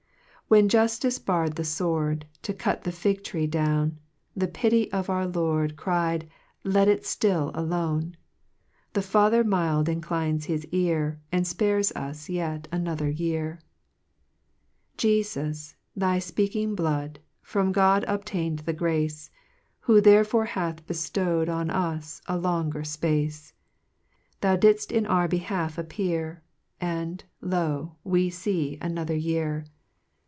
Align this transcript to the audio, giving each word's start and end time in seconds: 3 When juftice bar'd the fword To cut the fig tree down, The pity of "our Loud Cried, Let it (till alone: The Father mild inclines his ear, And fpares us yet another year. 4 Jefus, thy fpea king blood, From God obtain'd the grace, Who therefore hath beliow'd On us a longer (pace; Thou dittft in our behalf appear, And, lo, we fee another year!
3 0.47 0.57
When 0.63 0.67
juftice 0.67 1.17
bar'd 1.17 1.55
the 1.55 1.63
fword 1.63 2.23
To 2.41 2.53
cut 2.53 2.83
the 2.83 2.91
fig 2.91 3.23
tree 3.23 3.47
down, 3.47 3.99
The 4.35 4.49
pity 4.49 4.91
of 4.91 5.09
"our 5.09 5.25
Loud 5.25 5.77
Cried, 5.77 6.29
Let 6.65 6.89
it 6.89 7.05
(till 7.21 7.51
alone: 7.53 8.17
The 8.91 9.01
Father 9.01 9.45
mild 9.45 9.87
inclines 9.87 10.43
his 10.47 10.65
ear, 10.73 11.21
And 11.31 11.45
fpares 11.45 11.95
us 11.95 12.27
yet 12.27 12.67
another 12.69 13.09
year. 13.09 13.61
4 14.97 14.97
Jefus, 14.97 15.75
thy 15.95 16.17
fpea 16.19 16.51
king 16.51 16.75
blood, 16.75 17.19
From 17.41 17.71
God 17.71 18.03
obtain'd 18.09 18.59
the 18.59 18.73
grace, 18.73 19.31
Who 19.79 20.01
therefore 20.01 20.43
hath 20.43 20.85
beliow'd 20.85 21.47
On 21.47 21.69
us 21.69 22.21
a 22.25 22.37
longer 22.37 22.83
(pace; 22.99 23.53
Thou 24.41 24.57
dittft 24.57 24.91
in 24.91 25.05
our 25.05 25.29
behalf 25.29 25.77
appear, 25.77 26.43
And, 26.81 27.23
lo, 27.39 27.95
we 28.03 28.29
fee 28.29 28.77
another 28.81 29.15
year! 29.15 29.63